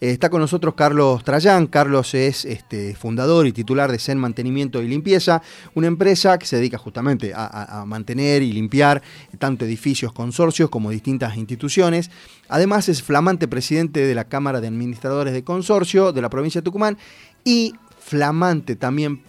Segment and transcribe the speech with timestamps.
[0.00, 1.66] Eh, está con nosotros Carlos Trayán.
[1.66, 5.42] Carlos es este, fundador y titular de Zen Mantenimiento y Limpieza,
[5.74, 9.02] una empresa que se dedica justamente a, mantener y limpiar
[9.38, 12.10] tanto edificios, consorcios como distintas instituciones.
[12.48, 16.64] Además es flamante presidente de la Cámara de Administradores de Consorcio de la provincia de
[16.64, 16.98] Tucumán
[17.44, 19.22] y flamante también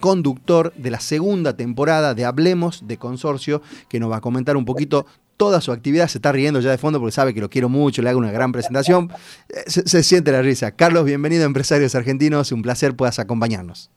[0.00, 4.64] conductor de la segunda temporada de Hablemos de Consorcio, que nos va a comentar un
[4.64, 5.06] poquito
[5.36, 8.02] toda su actividad, se está riendo ya de fondo porque sabe que lo quiero mucho,
[8.02, 9.10] le hago una gran presentación,
[9.48, 10.72] eh, se, siente la risa.
[10.72, 13.90] Carlos, bienvenido a Empresarios Argentinos, un placer puedas acompañarnos.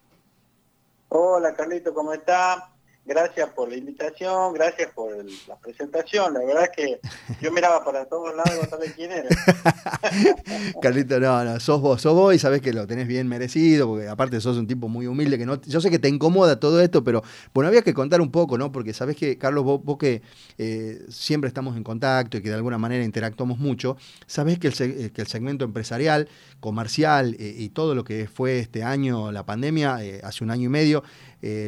[1.09, 2.71] Hola Carlito, ¿cómo está?
[3.07, 5.09] Gracias por la invitación, gracias por
[5.47, 6.34] la presentación.
[6.34, 6.99] La verdad es que
[7.41, 9.30] yo miraba para todos lados y no sabía quién era.
[10.81, 14.09] Carlito, no, no, sos vos, sos vos y sabés que lo tenés bien merecido, porque
[14.09, 17.02] aparte sos un tipo muy humilde, que no, yo sé que te incomoda todo esto,
[17.05, 18.73] pero bueno, había que contar un poco, ¿no?
[18.73, 20.21] Porque sabés que, Carlos, vos, que
[20.58, 24.73] eh, siempre estamos en contacto y que de alguna manera interactuamos mucho, sabés que el,
[24.80, 26.27] eh, que el segmento empresarial,
[26.59, 30.69] comercial eh, y todo lo que fue este año, la pandemia, hace un año y
[30.69, 31.03] medio,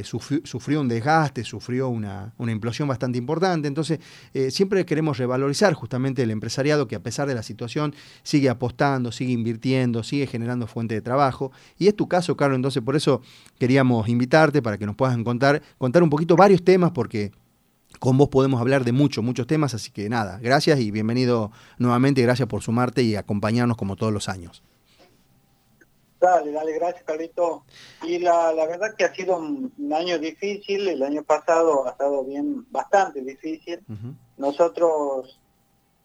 [0.04, 3.68] sufrió un desgaste sufrió una, implosión bastante importante.
[3.68, 4.00] Entonces,
[4.34, 9.12] eh, siempre queremos revalorizar justamente el empresariado que a pesar de la situación sigue apostando,
[9.12, 11.52] sigue invirtiendo, sigue generando fuente de trabajo.
[11.78, 13.22] Y es tu caso, Carlos, entonces por eso
[13.60, 17.32] queríamos invitarte para que nos puedas contar, contar un poquito varios temas porque
[18.00, 22.22] con vos podemos hablar de muchos, muchos temas, así que nada, gracias y bienvenido nuevamente,
[22.22, 24.64] gracias por sumarte y acompañarnos como todos los años.
[26.20, 27.64] Dale, dale, gracias Carlito.
[28.04, 32.24] Y la, la verdad que ha sido un, año difícil, el año pasado ha estado
[32.24, 33.80] bien, bastante difícil.
[34.38, 35.40] Nosotros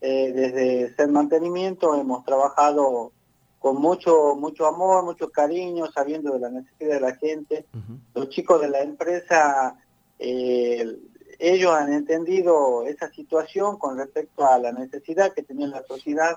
[0.00, 3.12] eh, desde Ser Mantenimiento hemos trabajado
[3.58, 7.64] con mucho, mucho amor, mucho cariño, sabiendo de la necesidad de la gente.
[8.14, 9.74] Los chicos de la empresa,
[10.18, 10.98] eh,
[11.38, 16.36] ellos han entendido esa situación con respecto a la necesidad que tenía la sociedad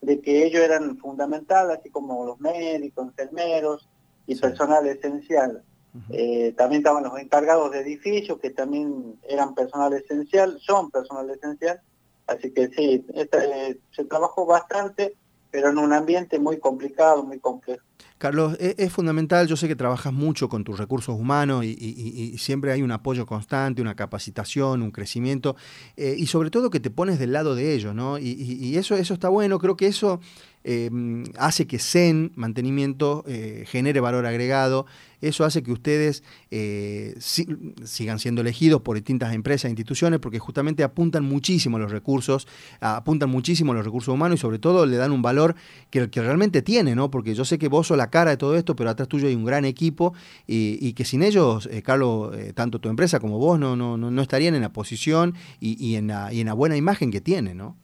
[0.00, 3.88] de que ellos eran fundamentales, así como los médicos, enfermeros
[4.26, 5.62] y personal esencial.
[6.10, 11.80] Eh, también estaban los encargados de edificios, que también eran personal esencial, son personal esencial.
[12.26, 15.14] Así que sí, eh, se trabajó bastante,
[15.50, 17.82] pero en un ambiente muy complicado, muy complejo.
[18.18, 22.72] Carlos, e, es, fundamental, yo sé que trabajas mucho con tus recursos humanos y, siempre
[22.72, 25.56] hay un apoyo constante, una capacitación, un crecimiento,
[25.96, 28.18] eh, y sobre todo que te pones del lado de ellos, ¿no?
[28.18, 30.20] Y, eso, eso está bueno, creo que eso
[30.64, 30.90] eh,
[31.38, 34.86] hace que Zen Mantenimiento eh, genere valor agregado,
[35.20, 40.84] eso hace que ustedes eh, sigan siendo elegidos por distintas empresas e instituciones porque justamente
[40.84, 42.46] apuntan muchísimo los recursos,
[42.80, 45.54] apuntan muchísimo los recursos humanos y sobre todo le dan un valor
[45.90, 47.10] que, realmente tiene, ¿no?
[47.10, 49.34] Porque yo sé que vos sos la cara de todo esto, pero atrás tuyo hay
[49.34, 50.14] un gran equipo
[50.46, 54.62] y, que sin ellos, Carlos, tanto tu empresa como vos no, no, no, estarían en
[54.62, 57.76] la posición y, en la, y en la buena imagen que tiene, ¿no?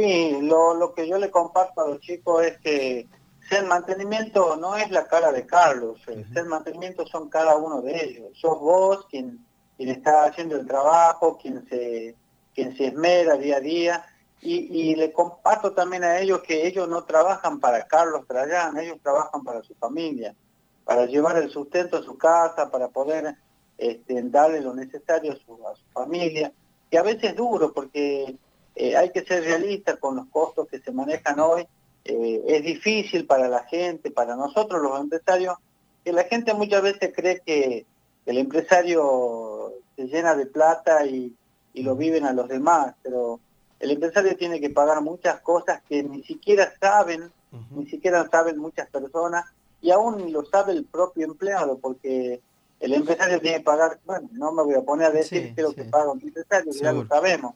[0.00, 3.06] Sí, lo, lo que yo le comparto a los chicos es que
[3.50, 8.28] ser mantenimiento no es la cara de Carlos, ser mantenimiento son cada uno de ellos.
[8.32, 9.44] Sos vos quien,
[9.76, 12.16] quien está haciendo el trabajo, quien se,
[12.54, 14.04] quien se esmera día a día.
[14.40, 18.96] Y, y le comparto también a ellos que ellos no trabajan para Carlos Trayán, ellos
[19.02, 20.34] trabajan para su familia,
[20.82, 23.36] para llevar el sustento a su casa, para poder
[23.76, 26.50] este, darle lo necesario a su, a su familia.
[26.90, 28.38] Y a veces es duro porque
[28.74, 31.66] eh, hay que ser realista con los costos que se manejan hoy.
[32.04, 35.56] Eh, es difícil para la gente, para nosotros los empresarios,
[36.04, 37.86] que la gente muchas veces cree que
[38.26, 41.34] el empresario se llena de plata y,
[41.72, 43.40] lo viven a los demás, pero
[43.78, 47.30] el empresario tiene que pagar muchas cosas que ni siquiera saben,
[47.70, 49.46] ni siquiera saben muchas personas,
[49.80, 52.40] y aún lo sabe el propio empleado, porque
[52.80, 55.66] el empresario tiene que pagar, bueno, no me voy a poner a decir qué es
[55.68, 57.54] lo que paga un empresario, ya lo sabemos.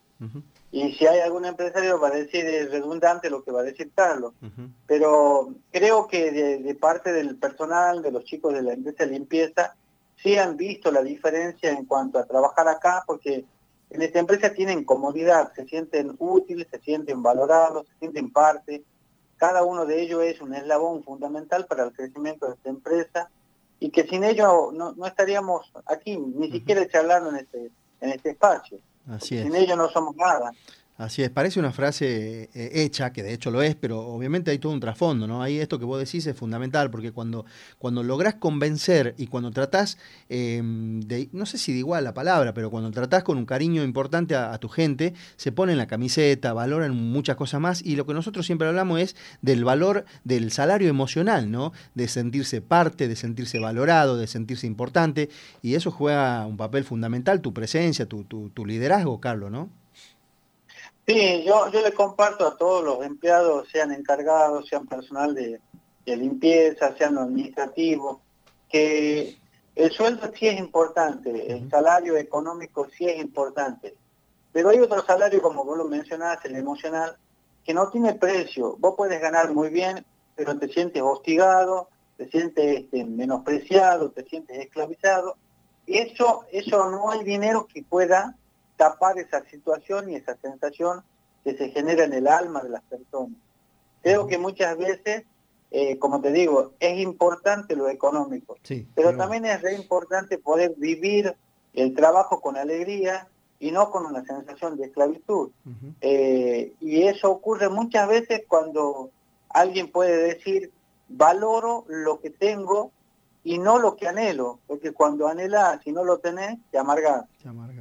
[0.75, 3.93] Y si hay algún empresario va a decir es redundante lo que va a decir
[3.95, 4.33] Carlos.
[4.89, 9.77] Pero creo que de, parte del personal, de los chicos de la empresa de limpieza,
[10.17, 13.45] sí han visto la diferencia en cuanto a trabajar acá, porque
[13.89, 18.83] en esta empresa tienen comodidad, se sienten útiles, se sienten valorados, se sienten parte.
[19.37, 23.31] Cada uno de ellos es un eslabón fundamental para el crecimiento de esta empresa
[23.78, 27.71] y que sin ellos no, no estaríamos aquí, ni siquiera charlando en este,
[28.01, 28.81] en este espacio.
[29.09, 29.45] Así es.
[29.45, 30.53] Sin ellos no somos nada.
[30.97, 34.59] Así es, parece una frase eh, hecha, que de hecho lo es, pero obviamente hay
[34.59, 35.43] todo un trasfondo, ¿no?
[35.43, 37.47] Ahí esto que vos decís es fundamental, porque cuando,
[37.79, 39.99] cuando lográs convencer y cuando tratás,
[40.29, 43.83] em, de, no sé si de igual la palabra, pero cuando tratás con un cariño
[43.83, 48.15] importante a, tu gente, se ponen la camiseta, valoran muchas cosas más, y lo que
[48.15, 51.73] nosotros siempre hablamos es del valor del salario emocional, ¿no?
[51.97, 55.29] De sentirse parte, de sentirse valorado, de sentirse importante,
[55.61, 59.84] y eso juega un papel fundamental, tu presencia, tu, tu, tu liderazgo, Carlos, ¿no?
[61.06, 65.60] Sí, yo, yo le comparto a todos los empleados, sean encargados, sean personal de,
[66.06, 68.18] limpieza, sean administrativos,
[68.68, 69.36] que
[69.74, 73.95] el sueldo sí es importante, el salario económico sí es importante,
[74.53, 77.16] pero hay otro salario, como vos lo mencionaste, el emocional,
[77.65, 78.77] que no tiene precio.
[78.78, 80.04] Vos puedes ganar muy bien,
[80.36, 85.36] pero te sientes hostigado, te sientes este, menospreciado, te sientes esclavizado.
[85.86, 88.36] Y eso, eso no hay dinero que pueda
[88.76, 91.03] tapar esa situación y esa sensación
[91.42, 93.38] que se genera en el alma de las personas.
[94.03, 95.24] Creo que muchas veces,
[95.71, 98.56] eh, como te digo, es importante lo económico,
[98.94, 101.34] pero también es re importante poder vivir
[101.72, 103.28] el trabajo con alegría
[103.59, 105.50] y no con una sensación de esclavitud.
[106.00, 109.10] Eh, y eso ocurre muchas veces cuando
[109.48, 110.71] alguien puede decir,
[111.09, 112.91] valoro lo que tengo
[113.45, 117.27] y no lo que anhelo, porque cuando anhelas y no lo tenés, te amargas.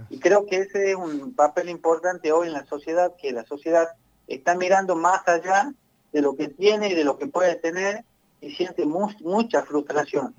[0.10, 3.88] Y creo que ese es un papel importante hoy en la sociedad, que la sociedad
[4.28, 5.74] está mirando más allá
[6.12, 8.04] de lo que tiene y de lo que puede tener
[8.42, 10.36] y siente mucha frustración.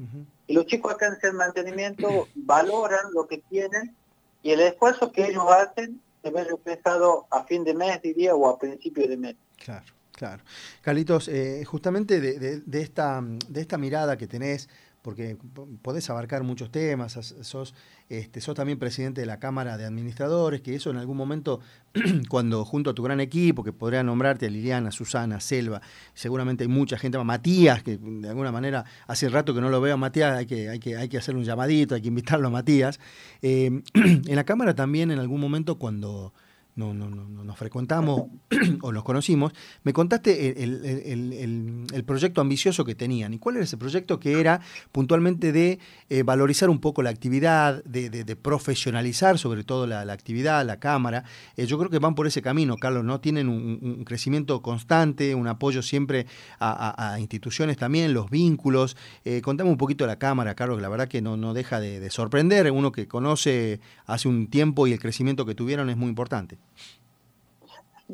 [0.46, 3.96] Y los chicos acá en el mantenimiento valoran lo que tienen
[4.42, 8.48] y el esfuerzo que ellos hacen se ve reflejado a fin de mes, diría, o
[8.48, 9.36] a principio de mes.
[9.56, 9.86] Claro.
[10.12, 10.44] Claro.
[10.80, 14.68] Carlitos, eh, justamente de, de, esta, de esta mirada que tenés
[15.04, 15.36] porque
[15.82, 17.74] podés abarcar muchos temas, sos,
[18.08, 21.60] este, sos también presidente de la Cámara de Administradores, que eso en algún momento,
[22.30, 25.82] cuando junto a tu gran equipo, que podría nombrarte a Liliana, Susana, Selva,
[26.14, 29.92] seguramente hay mucha gente, Matías, que de alguna manera hace rato que no lo veo
[29.92, 32.50] a Matías, hay que, hay que, hay que hacer un llamadito, hay que invitarlo a
[32.50, 32.98] Matías.
[33.42, 36.32] Eh, en la Cámara también en algún momento cuando
[36.76, 38.24] no, no, no, nos frecuentamos
[38.82, 39.52] o nos conocimos,
[39.84, 43.32] me contaste el, proyecto ambicioso que tenían.
[43.32, 44.60] ¿Y cuál era ese proyecto que era
[44.92, 45.78] puntualmente de
[46.10, 51.24] eh, valorizar un poco la actividad, de, profesionalizar sobre todo la, actividad, la cámara?
[51.56, 53.20] Eh, yo creo que van por ese camino, Carlos, ¿no?
[53.20, 56.26] Tienen un, crecimiento constante, un apoyo siempre
[56.58, 58.96] a, instituciones también, los vínculos.
[59.24, 61.80] Eh, contame un poquito de la cámara, Carlos, que la verdad que no, no deja
[61.80, 62.70] de sorprender.
[62.70, 66.58] Uno que conoce hace un tiempo y el crecimiento que tuvieron es muy importante.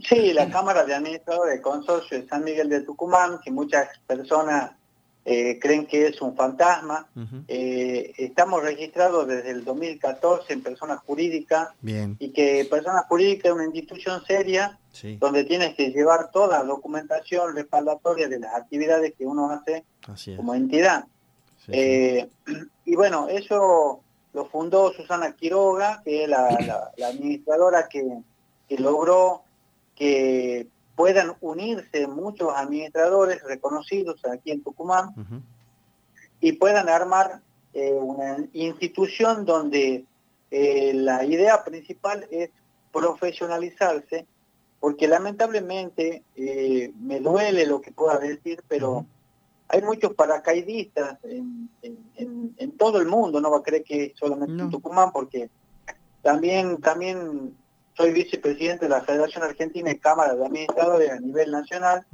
[0.03, 4.73] Sí, la Cámara de Administradores del Consorcio de San Miguel de Tucumán, que muchas personas
[5.25, 7.07] eh, creen que es un fantasma.
[7.49, 11.75] Eh, estamos registrados desde el 2014 en persona jurídica
[12.19, 14.79] y que persona jurídica es una institución seria
[15.19, 19.85] donde tienes que llevar toda la documentación respaldatoria de las actividades que uno hace
[20.37, 21.05] como entidad.
[21.69, 22.29] Eh,
[22.87, 24.01] y bueno, eso
[24.33, 28.23] lo fundó Susana Quiroga, que es la administradora que
[28.71, 29.43] que logró
[29.97, 35.13] que puedan unirse muchos administradores reconocidos aquí en Tucumán
[36.41, 37.41] y puedan armar
[37.75, 40.05] eh, una institución donde
[40.53, 42.51] eh, la idea principal es
[42.93, 44.25] profesionalizarse,
[44.79, 49.05] porque lamentablemente eh, me duele lo que pueda decir, pero
[49.67, 51.69] hay muchos paracaidistas en,
[52.79, 55.51] todo el mundo, no va a creer que solamente en Tucumán, porque
[56.23, 57.55] también, también
[58.01, 62.07] soy vicepresidente de la Federación Argentina y Cámara de Administradores a nivel nacional,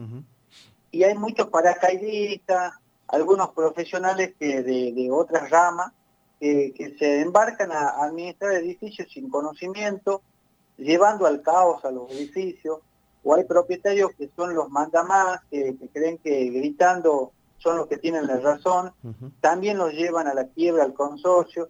[0.91, 2.75] y hay muchos paracaidistas,
[3.07, 5.93] algunos profesionales que de, otras ramas,
[6.41, 10.23] que, se embarcan a administrar edificios sin conocimiento,
[10.77, 12.81] llevando al caos a los edificios,
[13.23, 17.97] o hay propietarios que son los mandamás, que, que creen que gritando son los que
[17.97, 18.93] tienen la razón,
[19.41, 21.69] también los llevan a la quiebra al consorcio.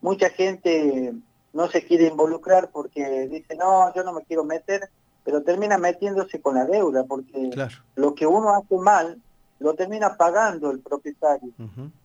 [0.00, 1.14] Mucha gente
[1.56, 4.90] no se quiere involucrar porque dice, no, yo no me quiero meter,
[5.24, 7.50] pero termina metiéndose con la deuda, porque
[7.94, 9.20] lo que uno hace mal
[9.58, 11.50] lo termina pagando el propietario.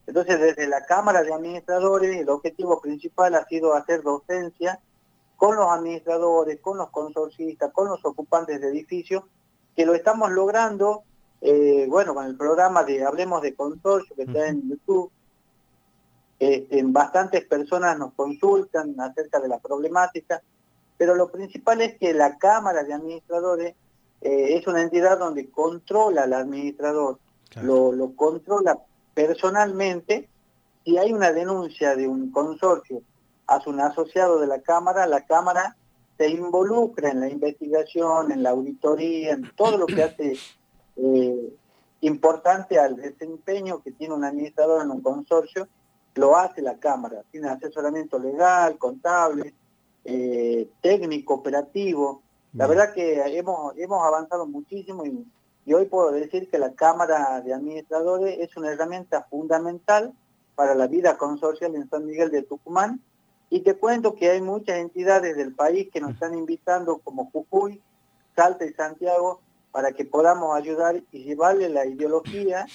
[0.07, 4.79] Entonces, desde la Cámara de Administradores, el objetivo principal ha sido hacer docencia
[5.35, 9.23] con los administradores, con los consorcistas, con los ocupantes de edificios,
[9.75, 11.03] que lo estamos logrando,
[11.41, 15.11] eh, bueno, con el programa de Hablemos de Consorcio que está en YouTube,
[16.41, 20.41] este, bastantes personas nos consultan acerca de la problemática,
[20.97, 23.75] pero lo principal es que la Cámara de Administradores
[24.21, 27.19] eh, es una entidad donde controla al administrador,
[27.61, 28.79] lo, lo controla
[29.13, 30.29] personalmente.
[30.83, 33.03] Si hay una denuncia de un consorcio
[33.45, 35.77] hacia un asociado de la Cámara, la Cámara
[36.17, 40.33] se involucra en la investigación, en la auditoría, en todo lo que hace
[40.95, 41.53] eh,
[42.01, 45.67] importante al desempeño que tiene un administrador en un consorcio
[46.15, 49.53] lo hace la Cámara, tiene asesoramiento legal, contable,
[50.03, 52.21] eh, técnico, operativo.
[52.53, 55.25] La verdad que hemos, hemos avanzado muchísimo y,
[55.73, 60.13] hoy puedo decir que la Cámara de Administradores es una herramienta fundamental
[60.55, 62.99] para la vida consorcial en San Miguel de Tucumán.
[63.49, 67.81] Y te cuento que hay muchas entidades del país que nos están invitando, como Jujuy,
[68.35, 69.41] Salta y Santiago
[69.71, 72.65] para que podamos ayudar y llevarle la ideología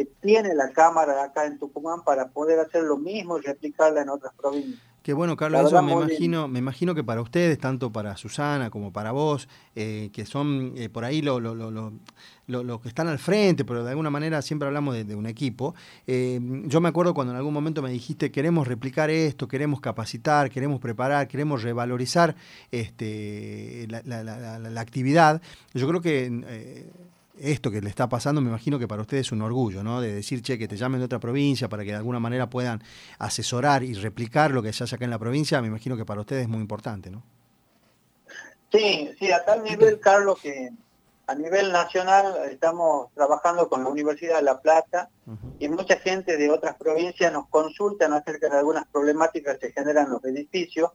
[0.00, 4.08] que tiene la Cámara acá en Tucumán para poder hacer lo mismo y replicarla en
[4.08, 4.80] otras provincias.
[5.02, 8.92] Qué bueno, Carlos, eso me imagino, me imagino que para ustedes, tanto para Susana como
[8.92, 13.84] para vos, eh, que son eh, por ahí los lo, que están al frente, pero
[13.84, 15.74] de alguna manera siempre hablamos de, un equipo.
[16.06, 20.48] Eh, yo me acuerdo cuando en algún momento me dijiste, queremos replicar esto, queremos capacitar,
[20.50, 22.36] queremos preparar, queremos revalorizar
[22.70, 25.42] este, la, actividad.
[25.74, 26.90] Yo creo que
[27.40, 30.00] esto que le está pasando, me imagino que para ustedes es un orgullo, ¿no?
[30.00, 32.82] De decir, che, que te llamen de otra provincia para que de alguna manera puedan
[33.18, 36.20] asesorar y replicar lo que se hace acá en la provincia, me imagino que para
[36.20, 37.22] ustedes es muy importante, ¿no?
[38.72, 40.70] Sí, sí, a tal nivel, Carlos, que
[41.26, 45.08] a nivel nacional estamos trabajando con la Universidad de La Plata
[45.58, 50.24] y mucha gente de otras provincias nos consultan acerca de algunas problemáticas que generan los
[50.24, 50.90] edificios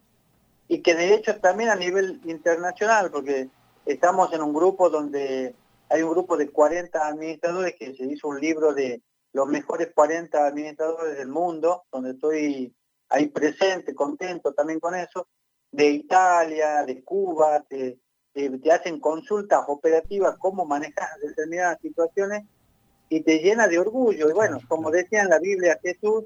[0.68, 3.48] y que de hecho también a nivel internacional, porque
[3.86, 5.54] estamos en un grupo donde
[5.88, 9.02] hay un grupo de 40 administradores que se hizo un libro de
[9.32, 12.74] los mejores 40 administradores del mundo, donde estoy
[13.08, 15.28] ahí presente, contento también con eso,
[15.70, 17.98] de Italia, de Cuba, te,
[18.72, 22.44] hacen consultas operativas, cómo manejar determinadas situaciones,
[23.08, 24.28] y te llena de orgullo.
[24.28, 26.24] Y bueno, como decía en la Biblia Jesús,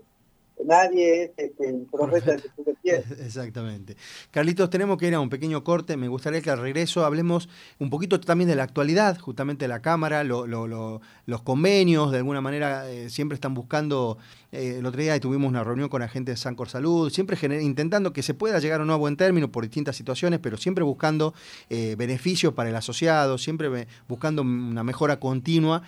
[0.65, 2.49] nadie es este, profeta de su
[3.25, 3.97] Exactamente.
[4.31, 5.97] Carlitos, tenemos que ir a un pequeño corte.
[5.97, 7.49] Me gustaría que al regreso hablemos
[7.79, 13.11] un poquito también de la actualidad, justamente la Cámara, los convenios, de alguna manera eh,
[13.11, 14.19] siempre están buscando.
[14.53, 18.23] Eh, el otro día tuvimos una reunión con agentes de Sancor Salud, siempre intentando que
[18.23, 21.35] se pueda llegar a un nuevo buen término por distintas situaciones, pero siempre buscando
[21.69, 25.83] eh, beneficios para el asociado, siempre buscando una mejora continua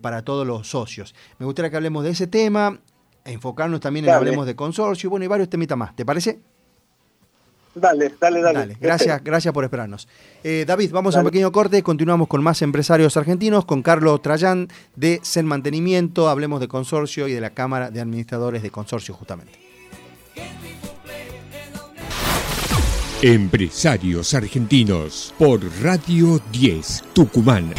[0.00, 1.14] para todos los socios.
[1.38, 2.80] Me gustaría que hablemos de ese tema
[3.28, 5.94] enfocarnos también en Hablemos de Consorcio, bueno, y varios temitas más.
[5.94, 6.38] ¿Te parece?
[7.74, 8.76] Dale, dale, dale.
[8.80, 10.08] Gracias, gracias por esperarnos.
[10.42, 14.68] Eh, David, vamos a un pequeño corte, continuamos con más empresarios argentinos, con Carlos Trayán
[14.96, 19.52] de Sen Mantenimiento, hablemos de consorcio y de la Cámara de Administradores de Consorcio justamente.
[23.22, 27.74] Empresarios argentinos por Radio 10 Tucumán.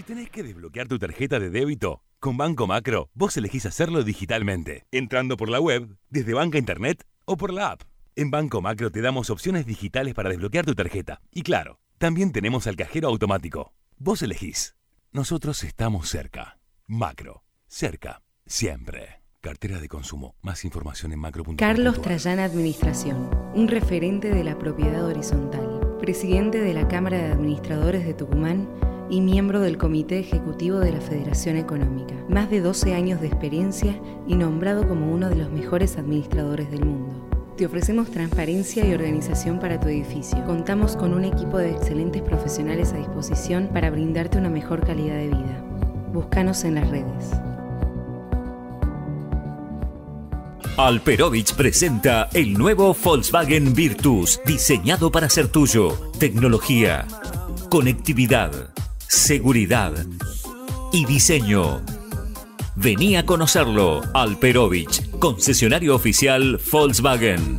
[0.00, 4.86] Si tenés que desbloquear tu tarjeta de débito, con Banco Macro, vos elegís hacerlo digitalmente,
[4.90, 7.82] entrando por la web, desde banca internet o por la app.
[8.16, 11.20] En Banco Macro te damos opciones digitales para desbloquear tu tarjeta.
[11.30, 13.74] Y claro, también tenemos al cajero automático.
[13.98, 14.74] Vos elegís.
[15.12, 16.58] Nosotros estamos cerca.
[16.86, 17.44] Macro.
[17.66, 18.22] Cerca.
[18.46, 19.20] Siempre.
[19.42, 20.34] Cartera de consumo.
[20.40, 21.56] Más información en macro.com.
[21.56, 23.28] Carlos Trayana Administración.
[23.54, 25.98] Un referente de la propiedad horizontal.
[26.00, 28.66] Presidente de la Cámara de Administradores de Tucumán
[29.10, 32.14] y miembro del Comité Ejecutivo de la Federación Económica.
[32.28, 36.84] Más de 12 años de experiencia y nombrado como uno de los mejores administradores del
[36.84, 37.28] mundo.
[37.56, 40.42] Te ofrecemos transparencia y organización para tu edificio.
[40.46, 45.26] Contamos con un equipo de excelentes profesionales a disposición para brindarte una mejor calidad de
[45.26, 45.64] vida.
[46.12, 47.32] Búscanos en las redes.
[50.76, 55.98] Alperovich presenta el nuevo Volkswagen Virtus, diseñado para ser tuyo.
[56.18, 57.06] Tecnología,
[57.68, 58.70] conectividad
[59.10, 59.92] seguridad
[60.92, 61.82] y diseño.
[62.76, 67.58] Vení a conocerlo, Alperovich, concesionario oficial Volkswagen.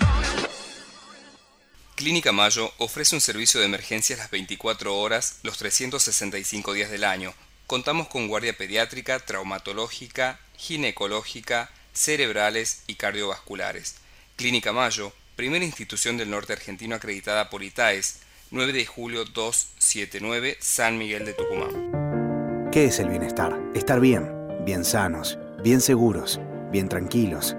[2.01, 7.31] Clínica Mayo ofrece un servicio de emergencias las 24 horas, los 365 días del año.
[7.67, 13.97] Contamos con guardia pediátrica, traumatológica, ginecológica, cerebrales y cardiovasculares.
[14.35, 20.97] Clínica Mayo, primera institución del norte argentino acreditada por ITAES, 9 de julio 279, San
[20.97, 22.69] Miguel de Tucumán.
[22.71, 23.55] ¿Qué es el bienestar?
[23.75, 24.27] Estar bien,
[24.65, 26.39] bien sanos, bien seguros,
[26.71, 27.55] bien tranquilos,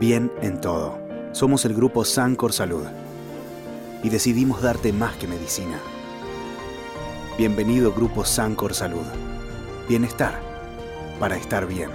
[0.00, 0.98] bien en todo.
[1.30, 2.84] Somos el grupo Sancor Salud
[4.06, 5.80] y decidimos darte más que medicina.
[7.36, 9.04] Bienvenido Grupo Sancor Salud.
[9.88, 10.40] Bienestar
[11.18, 11.90] para estar bien.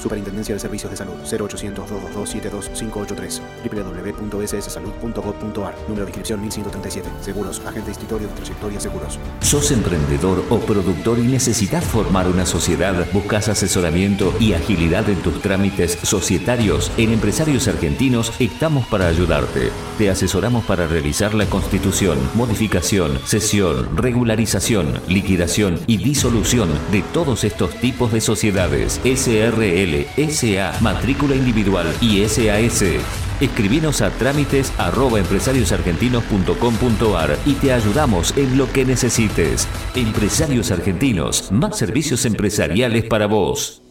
[0.00, 3.40] Superintendencia de Servicios de Salud 0800-222-72583
[3.70, 9.18] www.sssalud.gov.ar Número de inscripción 1137 Seguros, agente institutorio de trayectoria seguros.
[9.40, 13.06] ¿Sos emprendedor o productor y necesitas formar una sociedad?
[13.12, 16.90] ¿Buscas asesoramiento y agilidad en tus trámites societarios?
[16.96, 19.70] En Empresarios Argentinos estamos para ayudarte.
[19.98, 27.78] Te asesoramos para realizar la constitución, modificación, cesión, regularización, liquidación y disolución de todos estos
[27.80, 28.98] tipos de sociedades.
[29.04, 32.84] SRL SA, matrícula individual y SAS.
[33.40, 39.66] Escribinos a trámites arroba empresariosargentinos.com.ar y te ayudamos en lo que necesites.
[39.94, 43.82] Empresarios Argentinos, más servicios empresariales para vos.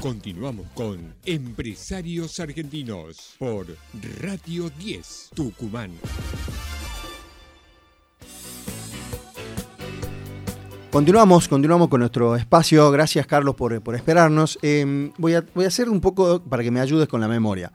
[0.00, 3.66] Continuamos con Empresarios Argentinos por
[4.22, 5.90] Radio 10 Tucumán.
[10.90, 12.90] Continuamos, continuamos con nuestro espacio.
[12.90, 14.58] Gracias, Carlos, por, por esperarnos.
[14.60, 17.70] Eh, voy, a, voy a hacer un poco para que me ayudes con la memoria.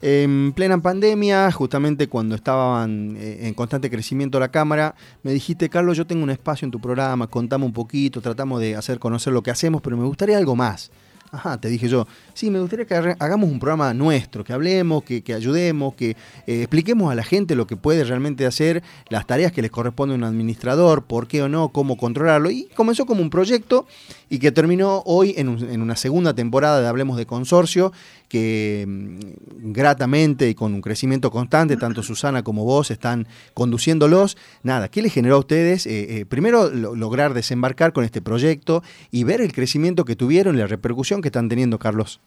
[0.00, 5.96] En plena pandemia, justamente cuando estaban eh, en constante crecimiento la cámara, me dijiste, Carlos,
[5.96, 9.42] yo tengo un espacio en tu programa, contame un poquito, tratamos de hacer conocer lo
[9.42, 10.92] que hacemos, pero me gustaría algo más.
[11.32, 15.22] Ajá, te dije yo, sí, me gustaría que hagamos un programa nuestro, que hablemos, que,
[15.22, 16.10] que ayudemos, que
[16.46, 20.14] eh, expliquemos a la gente lo que puede realmente hacer, las tareas que les corresponde
[20.14, 22.50] a un administrador, por qué o no, cómo controlarlo.
[22.50, 23.86] Y comenzó como un proyecto
[24.28, 27.92] y que terminó hoy en, en una segunda temporada de Hablemos de Consorcio,
[28.30, 34.38] que mm, gratamente y con un crecimiento constante, tanto Susana como vos están conduciéndolos.
[34.62, 35.86] Nada, ¿qué les generó a ustedes?
[35.86, 40.56] Eh, eh, primero, lo, lograr desembarcar con este proyecto y ver el crecimiento que tuvieron
[40.56, 42.20] la repercusión que están teniendo, Carlos.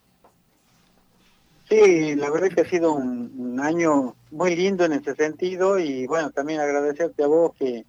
[1.69, 5.79] Sí, la verdad es que ha sido un, un, año muy lindo en ese sentido
[5.79, 7.85] y bueno, también agradecerte a vos que,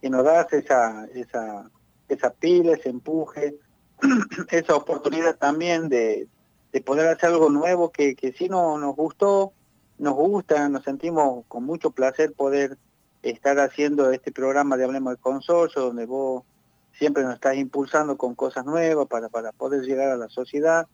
[0.00, 1.70] que nos das esa, esa,
[2.08, 3.56] esa pila, ese empuje,
[4.50, 6.26] esa oportunidad también de,
[6.72, 9.52] de poder hacer algo nuevo que, que sí no, nos gustó,
[9.98, 12.78] nos gusta, nos sentimos con mucho placer poder
[13.22, 16.44] estar haciendo este programa de Hablemos del Consorcio, donde vos
[16.92, 20.86] siempre nos estás impulsando con cosas nuevas para, para poder llegar a la sociedad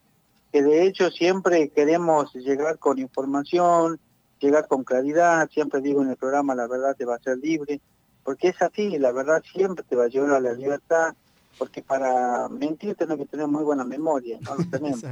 [0.53, 3.99] que de hecho siempre queremos llegar con información,
[4.41, 7.81] llegar con claridad, siempre digo en el programa la verdad te va a ser libre,
[8.25, 11.15] porque es así, la verdad siempre te va a llevar a la libertad,
[11.59, 15.05] porque para mentir tenemos que tener muy buena memoria, no lo tenemos.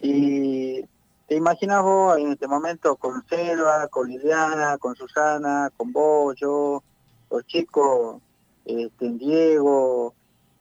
[0.00, 0.82] Y
[1.26, 6.82] te imaginas vos en este momento con Selva, con Liliana, con Susana, con vos, yo,
[7.30, 8.22] los chicos,
[8.64, 10.14] este, Diego,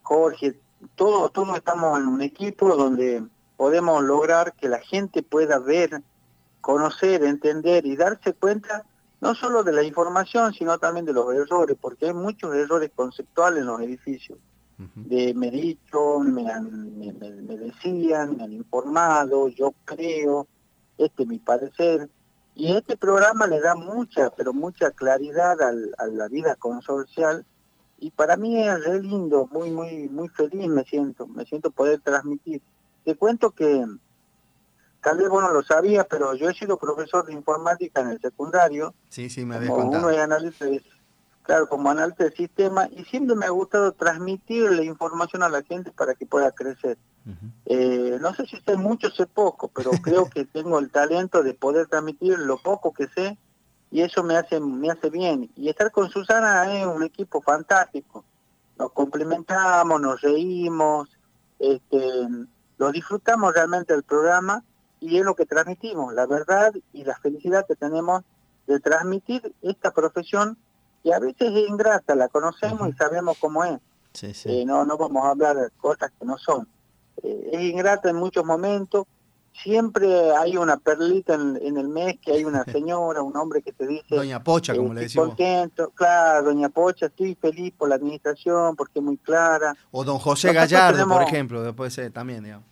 [0.04, 0.60] Jorge,
[0.96, 3.24] todos, todos estamos en un equipo donde
[3.56, 6.02] podemos lograr que la gente pueda ver,
[6.62, 8.86] conocer, entender y darse cuenta
[9.20, 13.62] no solo de la información, sino también de los errores, porque hay muchos errores conceptuales
[13.62, 14.38] en los edificios.
[14.80, 15.08] Uh -huh.
[15.08, 20.48] De me dicho, me, han, me, me, decían, me han informado, yo creo,
[20.98, 22.10] este es mi parecer.
[22.56, 27.46] Y este programa le da mucha, pero mucha claridad al, a la vida consorcial.
[28.00, 32.00] Y para mí es re lindo, muy, muy, muy feliz me siento, me siento poder
[32.02, 32.62] transmitir
[33.08, 33.86] te cuento que
[35.02, 38.20] tal vez vos no lo sabías, pero yo he sido profesor de informática en el
[38.20, 38.94] secundario.
[39.08, 40.08] Sí, sí, me habías como contado.
[40.08, 40.84] Uno de análisis,
[41.48, 45.64] claro, como analista de sistema, y siempre me ha gustado transmitir la información a la
[45.64, 46.98] gente para que pueda crecer.
[47.26, 47.52] Uh -huh.
[47.66, 51.54] eh, no sé si sé mucho, sé poco, pero creo que tengo el talento de
[51.54, 53.38] poder transmitir lo poco que sé,
[53.90, 55.50] y eso me hace, me hace bien.
[55.56, 58.26] Y estar con Susana es un equipo fantástico.
[58.78, 61.10] Nos complementamos, nos reímos,
[61.58, 62.28] este
[62.78, 64.64] lo disfrutamos realmente del programa
[65.00, 68.24] y es lo que transmitimos, la verdad y la felicidad que tenemos
[68.68, 70.58] de transmitir esta profesión
[71.04, 72.94] que a veces es ingrata, la conocemos uh -huh.
[72.94, 73.80] y sabemos cómo es.
[74.14, 74.50] Sí, sí.
[74.50, 76.68] Eh, no, no vamos a hablar de cosas que no son.
[77.24, 79.06] Eh, es ingrata en muchos momentos,
[79.64, 83.88] siempre hay una perlita en, el mes que hay una señora, un hombre que te
[83.88, 84.16] dice...
[84.16, 85.30] Doña Pocha, como le decimos.
[85.30, 89.76] Contento, claro, Doña Pocha, estoy feliz por la administración, porque es muy clara.
[89.92, 92.66] O don José Gallardo, por ejemplo, después ser también, digamos.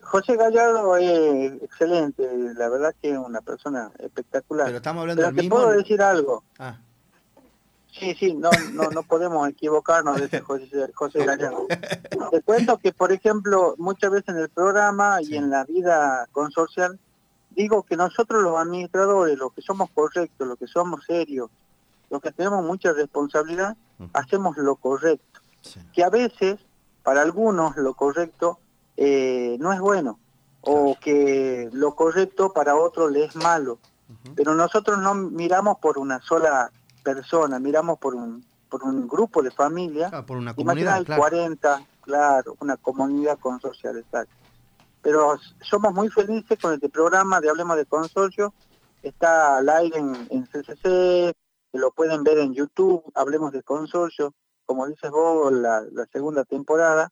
[0.00, 4.66] José Gallardo es excelente, la verdad que es una persona espectacular.
[4.66, 6.44] Pero estamos hablando Pero te puedo decir algo.
[6.58, 6.78] Ah.
[7.98, 11.24] Sí, sí, no, no, no podemos equivocarnos de ese José, José.
[12.30, 16.98] Te cuento que, por ejemplo, muchas veces en el programa y en la vida consorcial,
[17.50, 21.50] digo que nosotros los administradores, los que somos correctos, los que somos serios,
[22.10, 23.76] los que tenemos mucha responsabilidad,
[24.12, 25.40] hacemos lo correcto.
[25.92, 26.58] Que a veces,
[27.04, 28.58] para algunos, lo correcto
[28.96, 30.18] eh, no es bueno,
[30.62, 33.78] o que lo correcto para otros le es malo.
[34.34, 36.70] Pero nosotros no miramos por una sola
[37.04, 41.20] personas, miramos por un, por un grupo de familia, por una comunidad, claro.
[41.20, 44.34] 40, claro, una comunidad consorcial, exacto.
[45.02, 48.54] Pero somos muy felices con este programa de Hablemos de Consorcio,
[49.02, 51.36] está al aire en, CCC,
[51.74, 54.32] lo pueden ver en YouTube, Hablemos de Consorcio,
[54.64, 57.10] como dices vos, la, segunda temporada.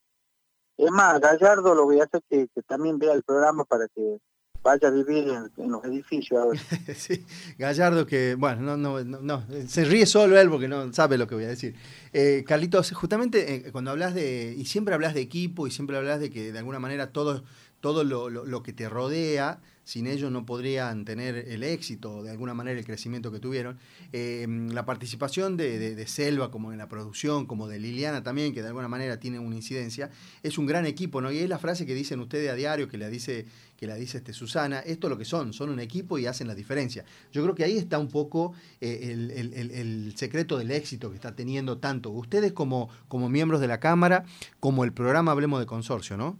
[0.79, 4.19] Es más, Gallardo lo voy a hacer que también vea el programa para que
[4.63, 6.61] vaya a vivir en, los edificios ahora.
[6.95, 7.25] sí,
[7.59, 11.35] Gallardo que, bueno, no, no, no, se ríe solo él porque no sabe lo que
[11.35, 11.75] voy a decir.
[12.13, 16.21] Eh, Carlitos, justamente eh, cuando hablas de, y siempre hablas de equipo y siempre hablas
[16.21, 17.45] de que de alguna manera todo,
[17.81, 22.55] todo lo, lo que te rodea sin ellos no podrían tener el éxito, de alguna
[22.55, 23.79] manera el crecimiento que tuvieron.
[24.13, 28.69] Eh, la participación de, Selva como en la producción, como de Liliana también, que de
[28.69, 30.11] alguna manera tiene una incidencia,
[30.43, 31.33] es un gran equipo, ¿no?
[31.33, 33.47] Y es la frase que dicen ustedes a diario, que la dice,
[33.83, 36.47] que la dice este Susana, esto es lo que son, son un equipo y hacen
[36.47, 37.05] la diferencia.
[37.33, 41.79] Yo creo que ahí está un poco eh, el, secreto del éxito que está teniendo
[41.79, 44.25] tanto ustedes como, como miembros de la Cámara,
[44.61, 46.37] como el programa Hablemos de Consorcio, ¿no?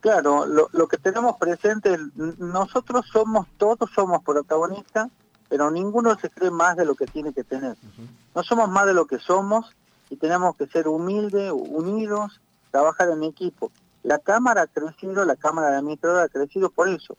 [0.00, 1.96] Claro, lo, lo que tenemos presente,
[2.36, 5.08] nosotros somos, todos somos protagonistas,
[5.48, 7.76] pero ninguno se cree más de lo que tiene que tener.
[8.34, 9.74] No somos más de lo que somos
[10.10, 13.72] y tenemos que ser humildes, unidos, trabajar en equipo.
[14.02, 17.16] La Cámara ha crecido, la Cámara de Administradores ha crecido por eso,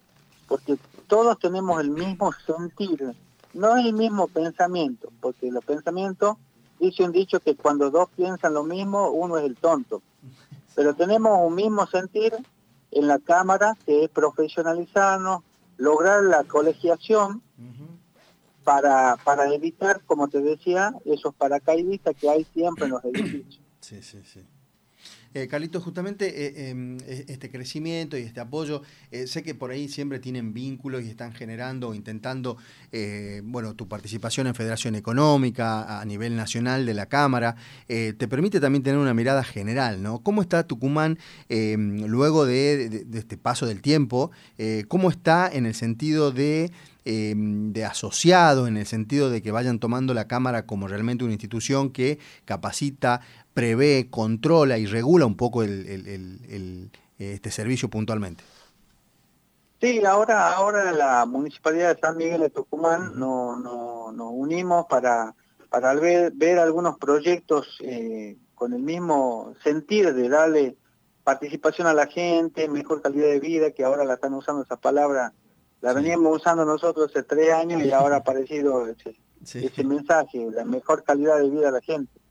[0.48, 3.16] porque todos tenemos el mismo sentir,
[3.54, 6.38] no el mismo pensamiento, porque los pensamientos,
[6.80, 10.02] dice un dicho que cuando dos piensan lo mismo, uno es el tonto.
[10.76, 12.34] Pero tenemos un mismo sentir
[12.92, 15.44] en la Cámara, que es profesionalizarnos,
[15.78, 17.42] lograr la colegiación
[18.64, 23.62] para, para evitar, como te decía, esos paracaidistas que hay siempre en los edificios.
[23.82, 24.46] Sí, sí, sí.
[25.34, 29.72] Eh, Carlitos, justamente eh, em, e, este crecimiento y este apoyo, eh, sé que por
[29.72, 32.58] ahí siempre tienen vínculos y están generando o intentando,
[32.92, 37.56] eh, bueno, tu participación en Federación Económica a nivel nacional de la Cámara,
[37.88, 40.20] te permite también tener una mirada general, ¿no?
[40.20, 41.18] ¿Cómo está Tucumán
[41.50, 44.32] em, luego de, este paso del tiempo?
[44.88, 46.72] ¿Cómo está en el sentido de
[47.06, 51.34] em, de asociado en el sentido de que vayan tomando la Cámara como realmente una
[51.34, 53.22] institución que capacita
[53.54, 58.44] prevé, controla y regula un poco el, este servicio puntualmente.
[59.82, 65.36] Sí, ahora, ahora la Municipalidad de San Miguel de Tucumán nos no, unimos para,
[65.70, 70.78] para ver, ver algunos proyectos eh, con el mismo sentir de darle
[71.24, 75.34] participación a la gente, mejor calidad de vida, que ahora la están usando esa palabra,
[75.84, 80.64] la veníamos usando nosotros hace tres años y ahora ha aparecido ese, ese mensaje, la
[80.64, 82.22] mejor calidad de vida a la gente.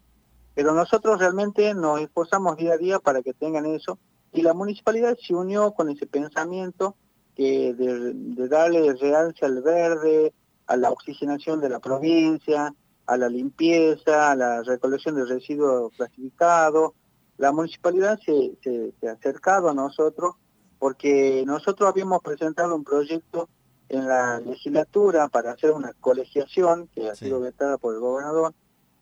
[0.55, 3.99] Pero nosotros realmente nos esforzamos día a día para que tengan eso
[4.33, 6.97] y la municipalidad se unió con ese pensamiento
[7.37, 10.33] que de, darle realce al verde,
[10.67, 16.93] a la oxigenación de la provincia, a la limpieza, a la recolección de residuos clasificados.
[17.37, 20.37] La municipalidad se, se, ha acercado a nosotros
[20.83, 23.49] porque nosotros habíamos presentado un proyecto
[23.89, 28.53] en la legislatura para hacer una colegiación que ha sido vetada por el gobernador.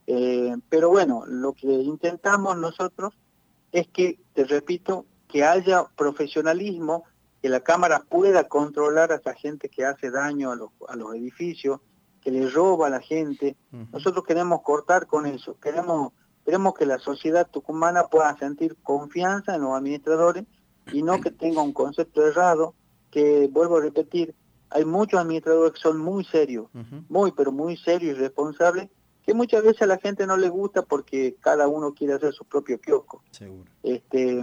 [0.06, 3.14] Eh, pero bueno, lo que intentamos nosotros
[3.72, 7.04] es que, te repito, que haya profesionalismo,
[7.40, 11.14] que la Cámara pueda controlar a esa gente que hace daño a los, a los
[11.14, 11.80] edificios,
[12.20, 13.56] que le roba a la gente.
[13.90, 16.12] Nosotros queremos cortar con eso, queremos,
[16.44, 20.44] queremos que la sociedad tucumana pueda sentir confianza en los administradores
[20.92, 22.74] y no que tenga un concepto errado,
[23.10, 24.34] que vuelvo a repetir,
[24.70, 26.68] hay muchos administradores que son muy serios,
[27.08, 28.88] muy, pero muy serios y responsables,
[29.24, 32.44] que muchas veces a la gente no le gusta porque cada uno quiere hacer su
[32.44, 33.22] propio kiosco.
[33.82, 34.42] Este,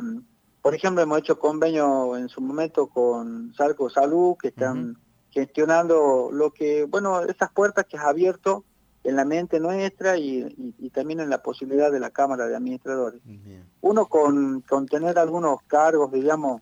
[0.61, 4.97] por ejemplo, hemos hecho convenio en su momento con Salco Salud, que están
[5.29, 8.65] gestionando lo que, bueno, esas puertas que ha abierto
[9.03, 10.43] en la mente nuestra y,
[10.93, 13.21] también en la posibilidad de la Cámara de Administradores.
[13.81, 16.61] Uno con, con tener algunos cargos, digamos,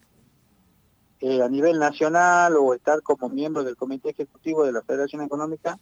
[1.21, 5.79] eh, a nivel nacional o estar como miembro del Comité Ejecutivo de la Federación Económica,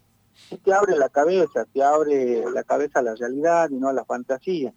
[0.64, 4.06] te abre la cabeza, te abre la cabeza a la realidad y no a la
[4.06, 4.74] fantasía.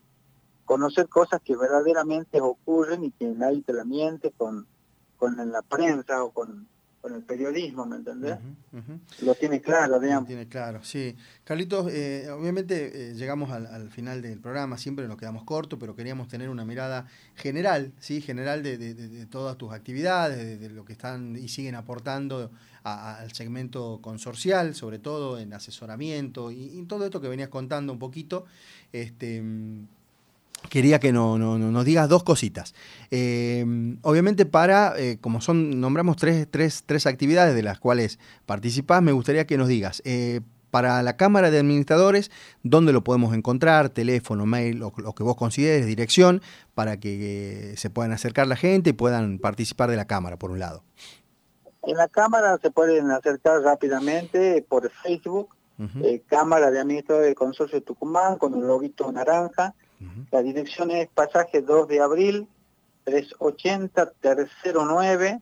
[0.65, 4.67] Conocer cosas que verdaderamente ocurren y que nadie te la miente con,
[5.19, 6.67] con la prensa o con,
[7.07, 8.37] con el periodismo, ¿me entendés?
[9.23, 10.25] Lo tiene claro, digamos.
[10.25, 11.15] Lo tiene claro, sí.
[11.45, 16.27] Carlitos, eh, obviamente eh, llegamos al, final del programa, siempre nos quedamos cortos, pero queríamos
[16.27, 18.21] tener una mirada general, ¿sí?
[18.21, 22.51] General de, todas tus actividades, de, lo que están y siguen aportando
[22.83, 28.01] al segmento consorcial, sobre todo en asesoramiento y, y, todo esto que venías contando un
[28.01, 28.47] poquito.
[28.93, 29.45] Este,
[30.69, 32.75] quería que no, nos digas dos cositas.
[33.11, 33.65] Eh,
[34.03, 39.13] obviamente para, eh, como son, nombramos tres, tres, tres, actividades de las cuales participás, me
[39.13, 40.41] gustaría que nos digas, eh,
[40.71, 42.31] para la Cámara de Administradores,
[42.63, 43.89] ¿dónde lo podemos encontrar?
[43.89, 46.43] Teléfono, mail, lo, lo que vos consideres, dirección,
[46.75, 50.59] para que se puedan acercar la gente y puedan participar de la Cámara, por un
[50.59, 50.83] lado.
[51.83, 55.51] En la Cámara se pueden acercar rápidamente por Facebook,
[56.27, 59.75] Cámara de Administradores del Consorcio de Tucumán, con un loguito naranja
[60.31, 62.49] la dirección es pasaje 2 de abril,
[63.05, 65.41] 380 309.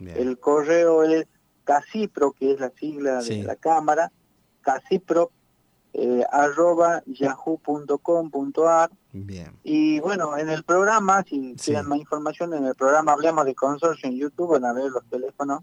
[0.00, 1.26] El correo es
[1.64, 4.10] Casipro, que es la sigla de la Cámara,
[4.62, 5.30] Casipro,
[5.92, 8.90] eh, arroba yahoo.com.ar.
[9.12, 9.58] Bien.
[9.64, 14.08] Y bueno, en el programa, si quieren más información, en el programa hablamos de consorcio
[14.08, 15.62] en YouTube, van a ver los teléfonos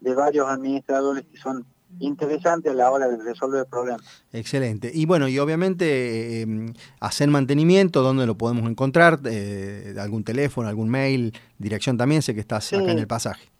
[0.00, 1.64] de varios administradores que son
[1.98, 4.02] interesante a la hora de resolver problemas.
[4.32, 4.90] Excelente.
[4.92, 9.20] Y bueno, y obviamente eh, hacer mantenimiento, ¿dónde lo podemos encontrar?
[9.24, 12.22] Eh, ¿Algún teléfono, algún mail, dirección también?
[12.22, 13.50] Sé que estás acá en el pasaje.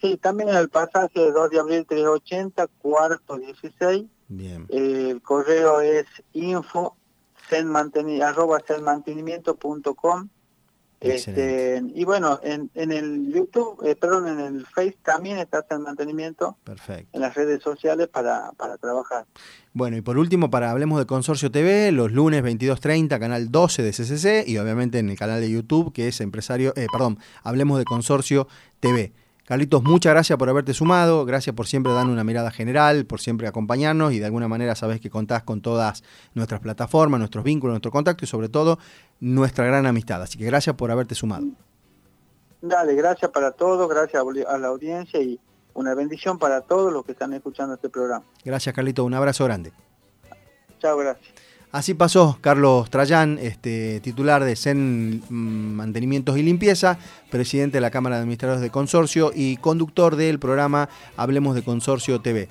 [0.00, 4.04] Sí, también en el pasaje 2 de abril 380, cuarto 16.
[4.28, 4.66] Bien.
[4.70, 6.96] el correo es info
[8.22, 8.58] arroba
[11.00, 15.80] este, y bueno, en, en el YouTube, eh, perdón, en el Face también está el
[15.80, 16.56] mantenimiento.
[16.64, 17.10] Perfecto.
[17.12, 19.26] En las redes sociales para, para trabajar.
[19.72, 23.90] Bueno, y por último, para Hablemos de Consorcio TV, los lunes 22.30, canal 12 de
[23.90, 27.84] CCC, y obviamente en el canal de YouTube, que es Empresario, eh, perdón, Hablemos de
[27.84, 28.48] Consorcio
[28.80, 29.12] TV.
[29.46, 33.46] Carlitos, muchas gracias por haberte sumado, gracias por siempre darnos una mirada general, por siempre
[33.46, 36.02] acompañarnos y de alguna manera sabes que contás con todas
[36.34, 38.80] nuestras plataformas, nuestros vínculos, nuestro contacto y sobre todo
[39.20, 40.20] nuestra gran amistad.
[40.20, 41.46] Así que gracias por haberte sumado.
[42.60, 45.38] Dale, gracias para todos, gracias a la audiencia y
[45.74, 48.24] una bendición para todos los que están escuchando este programa.
[48.44, 49.72] Gracias Carlitos, un abrazo grande.
[50.80, 51.32] Chao, gracias.
[51.76, 56.96] Así pasó Carlos Trayán, este, titular de CEN Mantenimientos y Limpieza,
[57.30, 62.22] presidente de la Cámara de Administradores de Consorcio y conductor del programa Hablemos de Consorcio
[62.22, 62.48] TV.